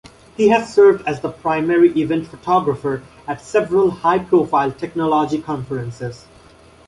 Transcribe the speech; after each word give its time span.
He 0.35 0.47
has 0.49 0.73
served 0.73 1.07
as 1.07 1.19
the 1.21 1.29
primary 1.29 1.89
event 1.91 2.25
photographer 2.27 3.03
at 3.27 3.39
several 3.39 3.91
high-profile 3.91 4.71
technology 4.71 5.39
conferences. 5.39 6.25